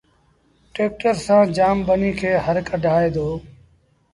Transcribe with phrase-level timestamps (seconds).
[0.73, 3.27] ٽيڪٽر سآݩ جآم ٻنيٚ کي هر ڪڍآئي دو